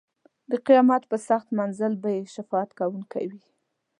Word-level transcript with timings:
د 0.51 0.51
قیامت 0.67 1.03
په 1.11 1.17
سخت 1.27 1.47
منزل 1.59 1.93
به 2.01 2.09
یې 2.15 2.21
شفاعت 2.35 2.69
کوونکی 2.79 3.25
وي. 3.31 3.43